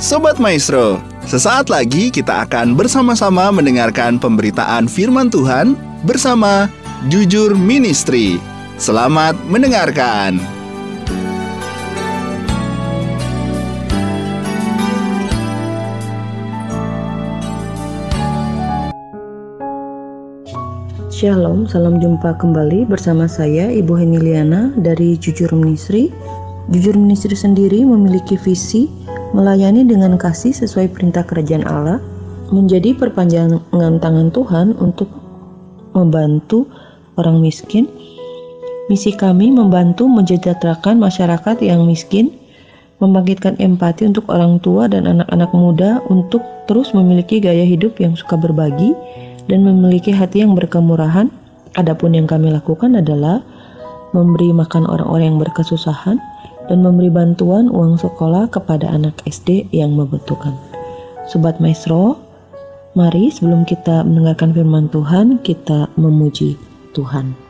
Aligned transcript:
Sobat 0.00 0.40
Maestro, 0.40 0.96
sesaat 1.28 1.68
lagi 1.68 2.08
kita 2.08 2.48
akan 2.48 2.72
bersama-sama 2.72 3.52
mendengarkan 3.52 4.16
pemberitaan 4.16 4.88
firman 4.88 5.28
Tuhan 5.28 5.76
bersama 6.08 6.72
Jujur 7.12 7.52
Ministry. 7.52 8.40
Selamat 8.80 9.36
mendengarkan. 9.52 10.40
Shalom, 21.12 21.68
salam 21.68 22.00
jumpa 22.00 22.40
kembali 22.40 22.88
bersama 22.88 23.28
saya 23.28 23.68
Ibu 23.68 24.00
Heniliana 24.00 24.72
dari 24.80 25.20
Jujur 25.20 25.52
Ministry. 25.52 26.08
Jujur 26.72 26.96
Ministry 26.96 27.36
sendiri 27.36 27.84
memiliki 27.84 28.40
visi 28.40 28.88
melayani 29.30 29.86
dengan 29.86 30.18
kasih 30.18 30.50
sesuai 30.50 30.90
perintah 30.94 31.22
kerajaan 31.22 31.66
Allah, 31.66 32.02
menjadi 32.50 32.94
perpanjangan 32.98 34.02
tangan 34.02 34.28
Tuhan 34.34 34.74
untuk 34.82 35.06
membantu 35.94 36.66
orang 37.18 37.38
miskin. 37.38 37.86
Misi 38.90 39.14
kami 39.14 39.54
membantu 39.54 40.10
mensejahterakan 40.10 40.98
masyarakat 40.98 41.62
yang 41.62 41.86
miskin, 41.86 42.34
membangkitkan 42.98 43.54
empati 43.62 44.10
untuk 44.10 44.26
orang 44.26 44.58
tua 44.58 44.90
dan 44.90 45.06
anak-anak 45.06 45.50
muda 45.54 46.02
untuk 46.10 46.42
terus 46.66 46.90
memiliki 46.90 47.38
gaya 47.38 47.62
hidup 47.62 48.02
yang 48.02 48.18
suka 48.18 48.34
berbagi 48.34 48.92
dan 49.46 49.62
memiliki 49.62 50.10
hati 50.10 50.42
yang 50.42 50.58
berkemurahan. 50.58 51.30
Adapun 51.78 52.18
yang 52.18 52.26
kami 52.26 52.50
lakukan 52.50 52.98
adalah 52.98 53.46
memberi 54.10 54.50
makan 54.50 54.90
orang-orang 54.90 55.34
yang 55.34 55.38
berkesusahan, 55.38 56.18
dan 56.70 56.86
memberi 56.86 57.10
bantuan 57.10 57.66
uang 57.66 57.98
sekolah 57.98 58.46
kepada 58.46 58.86
anak 58.86 59.18
SD 59.26 59.66
yang 59.74 59.98
membutuhkan. 59.98 60.54
Sobat 61.26 61.58
Maestro, 61.58 62.14
mari 62.94 63.34
sebelum 63.34 63.66
kita 63.66 64.06
mendengarkan 64.06 64.54
firman 64.54 64.86
Tuhan, 64.94 65.42
kita 65.42 65.90
memuji 65.98 66.54
Tuhan. 66.94 67.49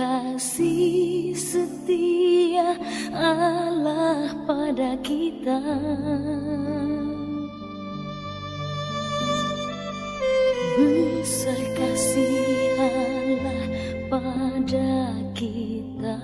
Kasih 0.00 1.36
setia 1.36 2.72
Allah 3.12 4.32
pada 4.48 4.96
kita. 5.04 5.60
Besar 10.80 11.60
kasih 11.76 12.80
Allah 12.80 13.64
pada 14.08 15.12
kita. 15.36 16.16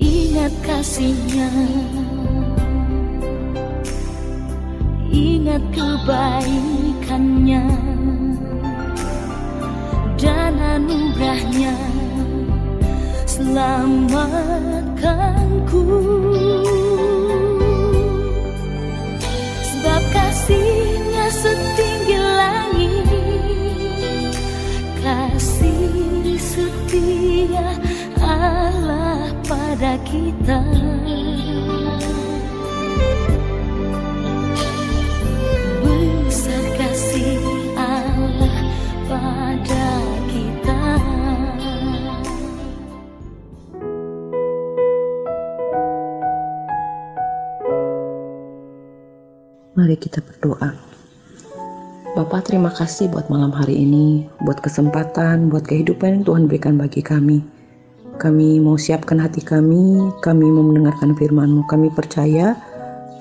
Ingat 0.00 0.56
kasihnya. 0.64 1.52
Ingat 5.12 5.60
kebaikannya 5.76 7.95
dan 10.46 10.78
anugerahnya. 10.78 11.74
Selamatkanku 13.26 15.82
sebab 19.66 20.02
kasihnya 20.14 21.26
setinggi 21.34 22.18
langit. 22.22 23.10
Kasih 25.02 26.38
setia 26.38 27.66
Allah 28.22 29.26
pada 29.50 29.98
kita 30.06 30.62
Mari 49.86 50.02
kita 50.02 50.18
berdoa. 50.18 50.74
Bapak 52.18 52.50
terima 52.50 52.74
kasih 52.74 53.06
buat 53.06 53.30
malam 53.30 53.54
hari 53.54 53.86
ini, 53.86 54.26
buat 54.42 54.58
kesempatan, 54.58 55.46
buat 55.46 55.62
kehidupan 55.62 56.10
yang 56.10 56.22
Tuhan 56.26 56.50
berikan 56.50 56.74
bagi 56.74 57.06
kami. 57.06 57.38
Kami 58.18 58.58
mau 58.58 58.74
siapkan 58.74 59.14
hati 59.22 59.46
kami, 59.46 60.10
kami 60.26 60.42
mau 60.50 60.66
mendengarkan 60.66 61.14
firman-Mu. 61.14 61.70
Kami 61.70 61.94
percaya 61.94 62.58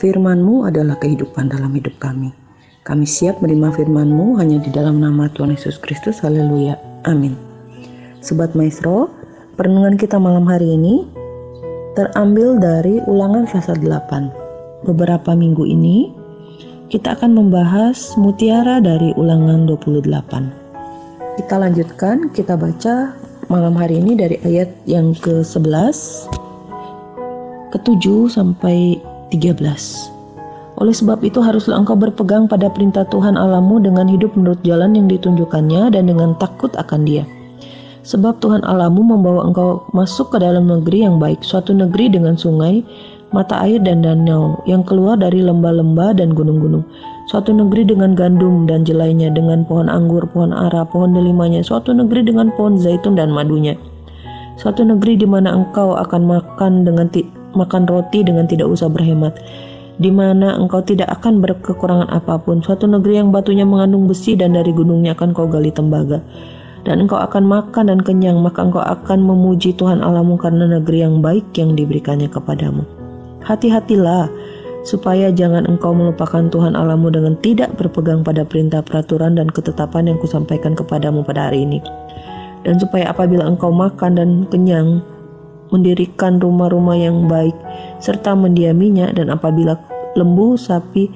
firman-Mu 0.02 0.66
adalah 0.66 0.98
kehidupan 1.06 1.54
dalam 1.54 1.70
hidup 1.78 1.94
kami. 2.02 2.34
Kami 2.82 3.06
siap 3.06 3.38
menerima 3.46 3.70
firman-Mu 3.70 4.42
hanya 4.42 4.58
di 4.58 4.74
dalam 4.74 4.98
nama 4.98 5.30
Tuhan 5.38 5.54
Yesus 5.54 5.78
Kristus. 5.78 6.18
Haleluya. 6.26 6.82
Amin. 7.06 7.38
Sobat 8.26 8.58
Maestro, 8.58 9.14
perenungan 9.54 10.02
kita 10.02 10.18
malam 10.18 10.50
hari 10.50 10.66
ini 10.66 11.06
terambil 11.94 12.58
dari 12.58 13.06
ulangan 13.06 13.46
pasal 13.54 13.78
8. 13.78 14.34
Beberapa 14.90 15.38
minggu 15.38 15.62
ini 15.70 16.25
kita 16.94 17.18
akan 17.18 17.34
membahas 17.34 18.14
mutiara 18.14 18.78
dari 18.78 19.10
ulangan 19.18 19.66
28. 19.66 20.06
Kita 21.42 21.56
lanjutkan, 21.58 22.30
kita 22.32 22.54
baca 22.54 23.12
malam 23.50 23.74
hari 23.74 23.98
ini 23.98 24.14
dari 24.14 24.38
ayat 24.46 24.70
yang 24.86 25.18
ke-11, 25.18 25.98
ke-7 27.74 28.06
sampai 28.30 29.02
13. 29.34 29.66
Oleh 30.76 30.94
sebab 30.94 31.24
itu 31.26 31.42
haruslah 31.42 31.82
engkau 31.82 31.98
berpegang 31.98 32.46
pada 32.46 32.70
perintah 32.70 33.08
Tuhan 33.10 33.34
Allahmu 33.34 33.82
dengan 33.82 34.06
hidup 34.06 34.36
menurut 34.38 34.62
jalan 34.62 34.94
yang 34.94 35.08
ditunjukkannya 35.10 35.90
dan 35.96 36.06
dengan 36.06 36.38
takut 36.38 36.70
akan 36.78 37.08
dia. 37.08 37.26
Sebab 38.06 38.38
Tuhan 38.38 38.62
Allahmu 38.62 39.18
membawa 39.18 39.50
engkau 39.50 39.82
masuk 39.98 40.30
ke 40.30 40.38
dalam 40.38 40.70
negeri 40.70 41.02
yang 41.02 41.18
baik, 41.18 41.42
suatu 41.42 41.74
negeri 41.74 42.14
dengan 42.14 42.38
sungai, 42.38 42.86
mata 43.34 43.62
air 43.66 43.82
dan 43.82 44.06
danau 44.06 44.62
yang 44.70 44.86
keluar 44.86 45.18
dari 45.18 45.42
lembah-lembah 45.42 46.18
dan 46.18 46.34
gunung-gunung. 46.36 46.86
Suatu 47.26 47.50
negeri 47.50 47.90
dengan 47.90 48.14
gandum 48.14 48.70
dan 48.70 48.86
jelainya, 48.86 49.34
dengan 49.34 49.66
pohon 49.66 49.90
anggur, 49.90 50.30
pohon 50.30 50.54
ara, 50.54 50.86
pohon 50.86 51.18
delimanya. 51.18 51.66
Suatu 51.66 51.90
negeri 51.90 52.22
dengan 52.22 52.54
pohon 52.54 52.78
zaitun 52.78 53.18
dan 53.18 53.34
madunya. 53.34 53.74
Suatu 54.62 54.86
negeri 54.86 55.18
di 55.18 55.26
mana 55.26 55.52
engkau 55.52 55.98
akan 55.98 56.22
makan 56.22 56.86
dengan 56.86 57.10
makan 57.58 57.90
roti 57.90 58.22
dengan 58.22 58.46
tidak 58.46 58.70
usah 58.70 58.88
berhemat 58.92 59.34
di 59.96 60.12
mana 60.12 60.60
engkau 60.60 60.84
tidak 60.84 61.08
akan 61.20 61.40
berkekurangan 61.40 62.12
apa 62.12 62.36
pun. 62.40 62.60
Suatu 62.60 62.84
negeri 62.88 63.24
yang 63.24 63.32
batunya 63.32 63.64
mengandung 63.64 64.08
besi 64.12 64.36
dan 64.36 64.56
dari 64.56 64.76
gunungnya 64.76 65.16
akan 65.16 65.32
kau 65.32 65.48
gali 65.48 65.72
tembaga. 65.72 66.20
Dan 66.86 67.02
engkau 67.02 67.18
akan 67.18 67.50
makan 67.50 67.90
dan 67.90 68.00
kenyang, 68.04 68.38
maka 68.46 68.62
engkau 68.62 68.84
akan 68.84 69.26
memuji 69.26 69.74
Tuhan 69.74 70.06
Allahmu 70.06 70.38
karena 70.38 70.70
negeri 70.70 71.02
yang 71.02 71.18
baik 71.18 71.50
yang 71.58 71.74
diberikannya 71.74 72.30
kepadamu. 72.30 72.86
Hati-hatilah 73.46 74.28
supaya 74.86 75.34
jangan 75.34 75.66
engkau 75.66 75.94
melupakan 75.94 76.46
Tuhan 76.50 76.78
Allahmu 76.78 77.10
dengan 77.10 77.34
tidak 77.42 77.74
berpegang 77.78 78.22
pada 78.22 78.46
perintah 78.46 78.86
peraturan 78.86 79.38
dan 79.38 79.50
ketetapan 79.50 80.10
yang 80.10 80.18
kusampaikan 80.22 80.78
kepadamu 80.78 81.26
pada 81.26 81.50
hari 81.50 81.66
ini. 81.66 81.82
Dan 82.66 82.82
supaya 82.82 83.10
apabila 83.10 83.46
engkau 83.46 83.70
makan 83.70 84.18
dan 84.18 84.30
kenyang, 84.50 85.02
mendirikan 85.74 86.38
rumah-rumah 86.38 86.98
yang 86.98 87.26
baik, 87.26 87.54
serta 88.02 88.38
mendiaminya, 88.38 89.10
dan 89.14 89.34
apabila 89.34 89.78
lembu, 90.14 90.58
sapi, 90.58 91.10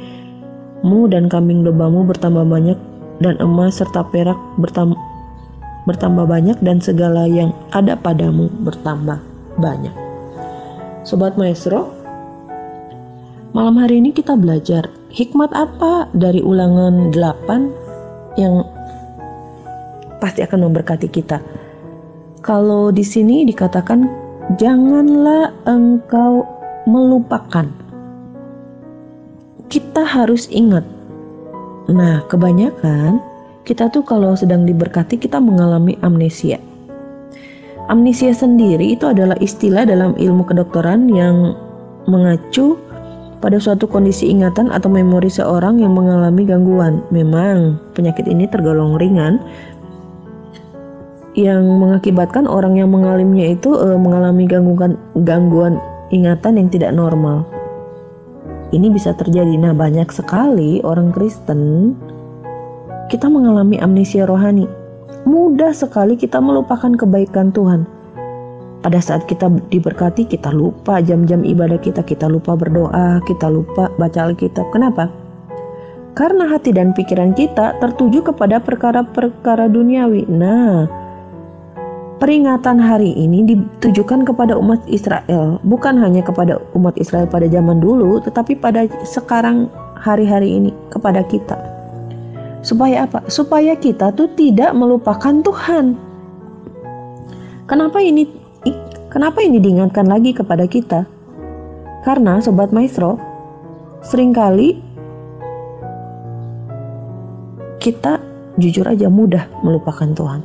mu 0.82 1.06
dan 1.06 1.30
kambing 1.30 1.62
dombamu 1.62 2.06
bertambah 2.06 2.46
banyak, 2.46 2.78
dan 3.22 3.38
emas 3.42 3.82
serta 3.82 4.06
perak 4.10 4.38
bertambah, 4.58 4.98
bertambah 5.86 6.26
banyak, 6.26 6.58
dan 6.66 6.82
segala 6.82 7.30
yang 7.30 7.54
ada 7.74 7.94
padamu 7.98 8.50
bertambah 8.66 9.22
banyak. 9.62 9.94
Sobat 11.06 11.38
Maestro, 11.38 11.99
Malam 13.50 13.82
hari 13.82 13.98
ini 13.98 14.14
kita 14.14 14.38
belajar 14.38 14.86
hikmat 15.10 15.50
apa 15.58 16.06
dari 16.14 16.38
ulangan 16.38 17.10
8 17.10 18.38
yang 18.38 18.62
pasti 20.22 20.46
akan 20.46 20.70
memberkati 20.70 21.10
kita. 21.10 21.42
Kalau 22.46 22.94
di 22.94 23.02
sini 23.02 23.50
dikatakan 23.50 24.06
janganlah 24.62 25.50
engkau 25.66 26.46
melupakan. 26.86 27.66
Kita 29.66 30.06
harus 30.06 30.46
ingat. 30.54 30.86
Nah, 31.90 32.22
kebanyakan 32.30 33.18
kita 33.66 33.90
tuh 33.90 34.06
kalau 34.06 34.38
sedang 34.38 34.70
diberkati 34.70 35.18
kita 35.18 35.42
mengalami 35.42 35.98
amnesia. 36.06 36.62
Amnesia 37.90 38.30
sendiri 38.30 38.94
itu 38.94 39.10
adalah 39.10 39.42
istilah 39.42 39.90
dalam 39.90 40.14
ilmu 40.22 40.46
kedokteran 40.46 41.10
yang 41.10 41.58
mengacu 42.06 42.78
pada 43.40 43.60
suatu 43.60 43.88
kondisi 43.88 44.28
ingatan 44.28 44.72
atau 44.72 44.92
memori 44.92 45.32
seorang 45.32 45.80
yang 45.80 45.96
mengalami 45.96 46.44
gangguan. 46.44 47.04
Memang 47.12 47.80
penyakit 47.96 48.28
ini 48.28 48.48
tergolong 48.48 49.00
ringan 49.00 49.40
yang 51.36 51.64
mengakibatkan 51.80 52.44
orang 52.48 52.76
yang 52.76 52.92
mengalaminya 52.92 53.56
itu 53.56 53.72
e, 53.80 53.96
mengalami 53.96 54.44
gangguan 54.44 55.00
gangguan 55.24 55.80
ingatan 56.12 56.60
yang 56.60 56.68
tidak 56.68 56.92
normal. 56.92 57.48
Ini 58.70 58.92
bisa 58.94 59.16
terjadi. 59.18 59.56
Nah, 59.58 59.74
banyak 59.74 60.12
sekali 60.14 60.84
orang 60.86 61.10
Kristen 61.16 61.96
kita 63.10 63.26
mengalami 63.26 63.82
amnesia 63.82 64.30
rohani 64.30 64.70
mudah 65.28 65.76
sekali 65.76 66.16
kita 66.16 66.40
melupakan 66.40 66.96
kebaikan 66.96 67.52
Tuhan. 67.52 67.84
Pada 68.80 69.04
saat 69.04 69.28
kita 69.28 69.52
diberkati, 69.76 70.24
kita 70.24 70.56
lupa 70.56 71.04
jam-jam 71.04 71.44
ibadah 71.44 71.76
kita, 71.84 72.00
kita 72.00 72.32
lupa 72.32 72.56
berdoa, 72.56 73.20
kita 73.28 73.52
lupa 73.52 73.92
baca 74.00 74.32
Alkitab. 74.32 74.72
Kenapa? 74.72 75.12
Karena 76.16 76.48
hati 76.48 76.72
dan 76.72 76.96
pikiran 76.96 77.36
kita 77.36 77.76
tertuju 77.84 78.24
kepada 78.24 78.64
perkara-perkara 78.64 79.68
duniawi. 79.68 80.32
Nah, 80.32 80.88
peringatan 82.24 82.80
hari 82.80 83.12
ini 83.20 83.52
ditujukan 83.52 84.24
kepada 84.24 84.56
umat 84.56 84.80
Israel, 84.88 85.60
bukan 85.68 86.00
hanya 86.00 86.24
kepada 86.24 86.64
umat 86.72 86.96
Israel 86.96 87.28
pada 87.28 87.52
zaman 87.52 87.84
dulu, 87.84 88.24
tetapi 88.24 88.56
pada 88.64 88.88
sekarang 89.04 89.68
hari-hari 90.00 90.56
ini 90.56 90.72
kepada 90.88 91.20
kita. 91.28 91.60
Supaya 92.64 93.08
apa? 93.08 93.28
Supaya 93.28 93.76
kita 93.76 94.16
tuh 94.16 94.32
tidak 94.40 94.72
melupakan 94.72 95.36
Tuhan. 95.44 95.96
Kenapa 97.68 98.02
ini 98.04 98.39
kenapa 99.10 99.44
ini 99.44 99.58
diingatkan 99.60 100.08
lagi 100.08 100.32
kepada 100.32 100.66
kita? 100.66 101.06
Karena 102.08 102.40
sobat 102.40 102.72
maestro, 102.72 103.20
sering 104.06 104.32
kali 104.32 104.80
kita 107.84 108.24
jujur 108.56 108.88
aja 108.88 109.12
mudah 109.12 109.50
melupakan 109.66 110.08
Tuhan. 110.14 110.42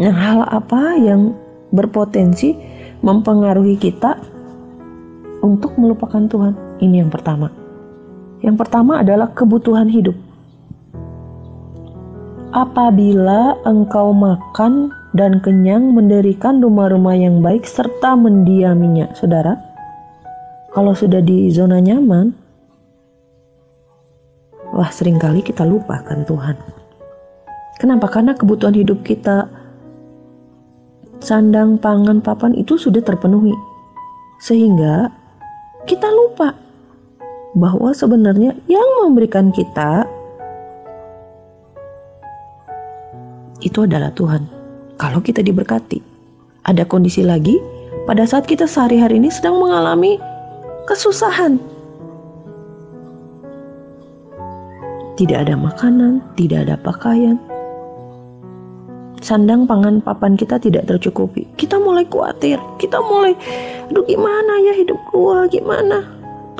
Nah, 0.00 0.14
hal 0.14 0.40
apa 0.48 0.96
yang 0.98 1.36
berpotensi 1.70 2.56
mempengaruhi 3.04 3.76
kita 3.78 4.18
untuk 5.44 5.76
melupakan 5.78 6.24
Tuhan? 6.26 6.54
Ini 6.82 7.06
yang 7.06 7.10
pertama. 7.12 7.52
Yang 8.40 8.56
pertama 8.64 9.04
adalah 9.04 9.28
kebutuhan 9.36 9.86
hidup 9.92 10.16
apabila 12.50 13.54
engkau 13.62 14.10
makan 14.10 14.90
dan 15.10 15.42
kenyang 15.42 15.90
mendirikan 15.90 16.62
rumah-rumah 16.62 17.18
yang 17.18 17.42
baik 17.42 17.66
serta 17.66 18.14
mendiaminya. 18.14 19.10
Saudara, 19.18 19.58
kalau 20.70 20.94
sudah 20.94 21.18
di 21.18 21.50
zona 21.50 21.82
nyaman, 21.82 22.30
wah 24.70 24.90
sering 24.94 25.18
kali 25.18 25.42
kita 25.42 25.66
lupakan 25.66 26.22
Tuhan. 26.22 26.56
Kenapa? 27.82 28.06
Karena 28.12 28.36
kebutuhan 28.36 28.76
hidup 28.76 29.02
kita, 29.02 29.50
sandang, 31.18 31.80
pangan, 31.80 32.22
papan 32.22 32.54
itu 32.54 32.78
sudah 32.78 33.02
terpenuhi. 33.02 33.56
Sehingga 34.40 35.10
kita 35.88 36.06
lupa 36.06 36.54
bahwa 37.58 37.90
sebenarnya 37.90 38.54
yang 38.70 38.88
memberikan 39.02 39.50
kita 39.50 40.06
itu 43.60 43.84
adalah 43.84 44.14
Tuhan. 44.14 44.59
Kalau 45.00 45.24
kita 45.24 45.40
diberkati, 45.40 46.04
ada 46.68 46.84
kondisi 46.84 47.24
lagi 47.24 47.56
pada 48.04 48.28
saat 48.28 48.44
kita 48.44 48.68
sehari-hari 48.68 49.16
ini 49.16 49.32
sedang 49.32 49.56
mengalami 49.56 50.20
kesusahan. 50.84 51.56
Tidak 55.16 55.40
ada 55.40 55.56
makanan, 55.56 56.20
tidak 56.36 56.68
ada 56.68 56.76
pakaian. 56.84 57.40
Sandang 59.24 59.64
pangan 59.64 60.04
papan 60.04 60.36
kita 60.36 60.60
tidak 60.60 60.84
tercukupi. 60.84 61.48
Kita 61.56 61.80
mulai 61.80 62.04
khawatir, 62.04 62.60
kita 62.76 63.00
mulai, 63.00 63.32
aduh 63.88 64.04
gimana 64.04 64.52
ya 64.68 64.76
hidup 64.76 65.00
gua, 65.16 65.48
gimana? 65.48 66.04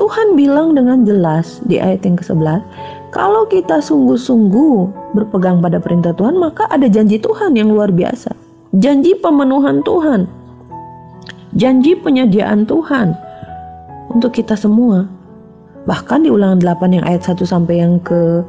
Tuhan 0.01 0.33
bilang 0.33 0.73
dengan 0.73 1.05
jelas 1.05 1.61
di 1.69 1.77
ayat 1.77 2.01
yang 2.01 2.17
ke-11, 2.17 2.65
kalau 3.11 3.43
kita 3.43 3.83
sungguh-sungguh 3.83 5.11
berpegang 5.19 5.59
pada 5.59 5.83
perintah 5.83 6.15
Tuhan, 6.15 6.39
maka 6.39 6.63
ada 6.71 6.87
janji 6.87 7.19
Tuhan 7.19 7.59
yang 7.59 7.67
luar 7.75 7.91
biasa. 7.91 8.31
Janji 8.79 9.19
pemenuhan 9.19 9.83
Tuhan. 9.83 10.31
Janji 11.59 11.99
penyediaan 11.99 12.63
Tuhan 12.63 13.11
untuk 14.15 14.31
kita 14.31 14.55
semua. 14.55 15.11
Bahkan 15.91 16.23
di 16.23 16.31
ulangan 16.31 16.63
8 16.63 16.95
yang 16.95 17.03
ayat 17.03 17.27
1 17.27 17.43
sampai 17.43 17.83
yang 17.83 17.99
ke 17.99 18.47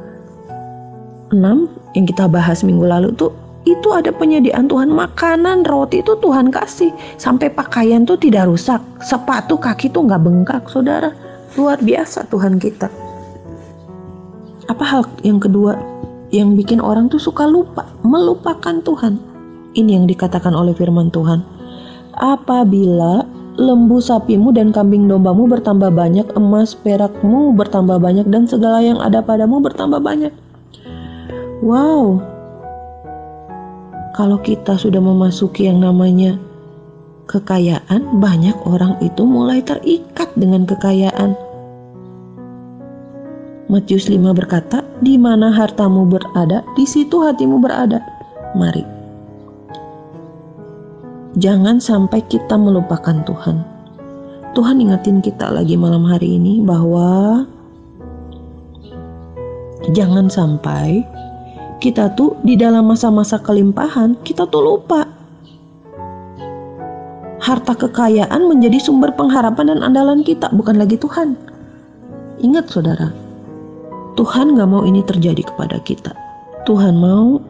6 1.35 1.67
yang 1.99 2.05
kita 2.07 2.31
bahas 2.31 2.63
minggu 2.63 2.87
lalu 2.87 3.11
tuh 3.19 3.35
itu 3.67 3.91
ada 3.91 4.15
penyediaan 4.15 4.71
Tuhan 4.71 4.87
makanan 4.87 5.67
roti 5.67 5.99
itu 5.99 6.15
Tuhan 6.23 6.55
kasih 6.55 6.95
sampai 7.19 7.51
pakaian 7.51 8.07
tuh 8.07 8.15
tidak 8.15 8.47
rusak 8.47 8.79
sepatu 9.03 9.59
kaki 9.59 9.91
tuh 9.91 10.07
nggak 10.07 10.23
bengkak 10.23 10.63
saudara 10.67 11.15
luar 11.55 11.79
biasa 11.79 12.27
Tuhan 12.27 12.59
kita 12.59 12.91
apa 14.73 14.81
hal 14.89 15.01
yang 15.21 15.37
kedua 15.37 15.77
yang 16.33 16.57
bikin 16.57 16.81
orang 16.81 17.05
tuh 17.13 17.21
suka 17.21 17.45
lupa, 17.45 17.85
melupakan 18.01 18.81
Tuhan? 18.81 19.21
Ini 19.77 20.01
yang 20.01 20.05
dikatakan 20.09 20.57
oleh 20.57 20.73
firman 20.73 21.13
Tuhan. 21.13 21.45
Apabila 22.17 23.21
lembu 23.61 24.01
sapimu 24.01 24.49
dan 24.49 24.73
kambing 24.73 25.05
dombamu 25.05 25.45
bertambah 25.45 25.93
banyak, 25.93 26.25
emas 26.33 26.73
perakmu 26.73 27.53
bertambah 27.53 28.01
banyak, 28.01 28.25
dan 28.33 28.49
segala 28.49 28.81
yang 28.81 28.97
ada 28.97 29.21
padamu 29.21 29.61
bertambah 29.61 30.01
banyak. 30.01 30.33
Wow, 31.61 32.17
kalau 34.17 34.41
kita 34.41 34.73
sudah 34.73 34.99
memasuki 34.99 35.69
yang 35.69 35.85
namanya 35.85 36.41
kekayaan, 37.29 38.17
banyak 38.17 38.57
orang 38.65 38.97
itu 39.05 39.21
mulai 39.21 39.61
terikat 39.61 40.33
dengan 40.33 40.65
kekayaan. 40.65 41.37
Matius 43.71 44.11
5 44.11 44.35
berkata, 44.35 44.83
"Di 44.99 45.15
mana 45.15 45.51
hartamu 45.51 46.03
berada, 46.03 46.63
di 46.75 46.83
situ 46.83 47.23
hatimu 47.23 47.63
berada." 47.63 48.03
Mari. 48.53 48.83
Jangan 51.39 51.81
sampai 51.81 52.21
kita 52.29 52.53
melupakan 52.59 53.25
Tuhan. 53.25 53.57
Tuhan 54.53 54.77
ingatin 54.77 55.17
kita 55.17 55.49
lagi 55.49 55.73
malam 55.73 56.05
hari 56.05 56.37
ini 56.37 56.61
bahwa 56.61 57.41
jangan 59.97 60.29
sampai 60.29 61.01
kita 61.81 62.13
tuh 62.13 62.37
di 62.45 62.53
dalam 62.53 62.85
masa-masa 62.85 63.41
kelimpahan 63.41 64.13
kita 64.21 64.45
tuh 64.45 64.61
lupa 64.61 65.09
harta 67.43 67.75
kekayaan 67.75 68.47
menjadi 68.47 68.79
sumber 68.79 69.11
pengharapan 69.11 69.75
dan 69.75 69.79
andalan 69.83 70.23
kita, 70.23 70.47
bukan 70.55 70.79
lagi 70.79 70.95
Tuhan. 70.95 71.35
Ingat 72.39 72.71
saudara, 72.71 73.11
Tuhan 74.13 74.53
gak 74.53 74.69
mau 74.69 74.85
ini 74.85 75.01
terjadi 75.01 75.41
kepada 75.41 75.81
kita. 75.81 76.13
Tuhan 76.69 76.95
mau 76.95 77.41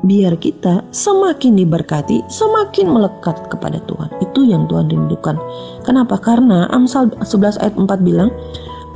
biar 0.00 0.32
kita 0.40 0.80
semakin 0.96 1.60
diberkati, 1.60 2.24
semakin 2.32 2.88
melekat 2.88 3.36
kepada 3.52 3.84
Tuhan. 3.84 4.08
Itu 4.24 4.48
yang 4.48 4.64
Tuhan 4.64 4.88
rindukan. 4.88 5.36
Kenapa? 5.84 6.16
Karena 6.16 6.64
Amsal 6.72 7.12
11 7.20 7.60
ayat 7.60 7.76
4 7.76 7.84
bilang, 8.00 8.32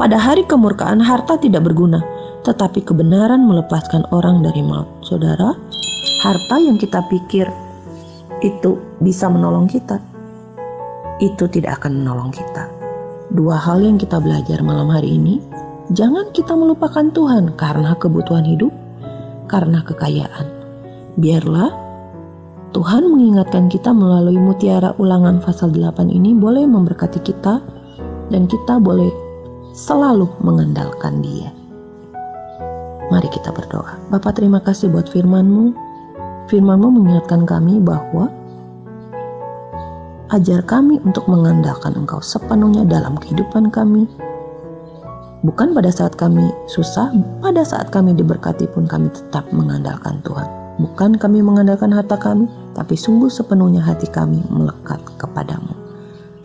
pada 0.00 0.16
hari 0.16 0.48
kemurkaan 0.48 0.98
harta 0.98 1.36
tidak 1.36 1.68
berguna, 1.68 2.00
tetapi 2.48 2.80
kebenaran 2.82 3.44
melepaskan 3.44 4.08
orang 4.10 4.40
dari 4.40 4.64
maut. 4.64 4.88
Saudara, 5.04 5.52
harta 6.24 6.56
yang 6.56 6.80
kita 6.80 7.04
pikir 7.12 7.46
itu 8.40 8.80
bisa 9.04 9.28
menolong 9.28 9.68
kita, 9.68 10.00
itu 11.20 11.44
tidak 11.52 11.84
akan 11.84 12.00
menolong 12.00 12.32
kita. 12.32 12.66
Dua 13.36 13.60
hal 13.60 13.84
yang 13.84 14.00
kita 14.00 14.18
belajar 14.18 14.64
malam 14.64 14.88
hari 14.88 15.20
ini, 15.20 15.38
Jangan 15.92 16.32
kita 16.32 16.56
melupakan 16.56 17.04
Tuhan 17.12 17.60
karena 17.60 17.92
kebutuhan 18.00 18.48
hidup, 18.48 18.72
karena 19.52 19.84
kekayaan. 19.84 20.48
Biarlah 21.20 21.70
Tuhan 22.72 23.06
mengingatkan 23.06 23.70
kita 23.70 23.92
melalui 23.92 24.40
mutiara 24.40 24.96
ulangan 24.96 25.38
pasal 25.44 25.70
8 25.70 26.10
ini 26.10 26.32
boleh 26.34 26.64
memberkati 26.66 27.20
kita 27.22 27.62
dan 28.32 28.48
kita 28.48 28.80
boleh 28.80 29.12
selalu 29.76 30.26
mengandalkan 30.42 31.22
Dia. 31.22 31.54
Mari 33.12 33.28
kita 33.30 33.52
berdoa. 33.52 34.00
Bapak 34.08 34.40
terima 34.40 34.58
kasih 34.64 34.88
buat 34.90 35.06
firman-Mu. 35.06 35.76
Firman-Mu 36.48 36.88
mengingatkan 36.98 37.44
kami 37.44 37.78
bahwa 37.78 38.32
ajar 40.32 40.64
kami 40.64 40.98
untuk 41.04 41.28
mengandalkan 41.30 41.94
Engkau 41.94 42.18
sepenuhnya 42.24 42.88
dalam 42.88 43.14
kehidupan 43.20 43.68
kami. 43.68 44.08
Bukan 45.44 45.76
pada 45.76 45.92
saat 45.92 46.16
kami 46.16 46.48
susah, 46.72 47.12
pada 47.44 47.68
saat 47.68 47.92
kami 47.92 48.16
diberkati 48.16 48.64
pun 48.72 48.88
kami 48.88 49.12
tetap 49.12 49.44
mengandalkan 49.52 50.24
Tuhan. 50.24 50.48
Bukan 50.80 51.20
kami 51.20 51.44
mengandalkan 51.44 51.92
harta 51.92 52.16
kami, 52.16 52.48
tapi 52.72 52.96
sungguh 52.96 53.28
sepenuhnya 53.28 53.84
hati 53.84 54.08
kami 54.08 54.40
melekat 54.48 55.04
kepadamu. 55.20 55.76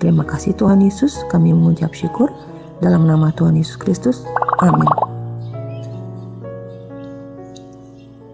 Terima 0.03 0.27
kasih 0.27 0.51
Tuhan 0.59 0.83
Yesus, 0.83 1.23
kami 1.31 1.55
mengucap 1.55 1.95
syukur 1.95 2.27
dalam 2.83 3.07
nama 3.07 3.31
Tuhan 3.39 3.55
Yesus 3.55 3.79
Kristus. 3.79 4.27
Amin. 4.59 4.91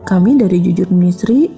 Kami 0.10 0.42
dari 0.42 0.66
Jujur 0.66 0.90
Ministry 0.90 1.54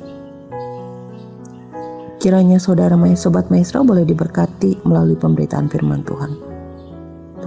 kiranya 2.20 2.60
saudara 2.60 3.00
sobat 3.16 3.48
maestro 3.48 3.88
boleh 3.88 4.04
diberkati 4.04 4.84
melalui 4.84 5.16
pemberitaan 5.16 5.72
firman 5.72 6.04
Tuhan. 6.04 6.57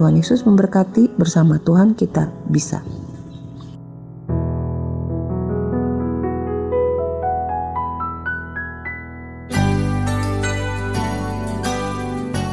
Tuhan 0.01 0.17
Yesus 0.17 0.41
memberkati 0.49 1.13
bersama 1.13 1.61
Tuhan 1.61 1.93
kita 1.93 2.25
bisa. 2.49 2.81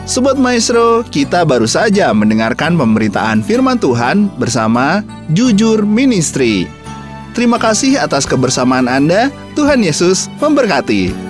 Sobat 0.04 0.36
Maestro, 0.36 1.00
kita 1.08 1.48
baru 1.48 1.64
saja 1.64 2.12
mendengarkan 2.12 2.76
pemberitaan 2.76 3.40
firman 3.40 3.80
Tuhan 3.80 4.28
bersama 4.36 5.00
Jujur 5.32 5.88
Ministry. 5.88 6.68
Terima 7.32 7.56
kasih 7.56 7.96
atas 7.96 8.28
kebersamaan 8.28 8.92
Anda. 8.92 9.32
Tuhan 9.56 9.80
Yesus 9.80 10.28
memberkati. 10.36 11.27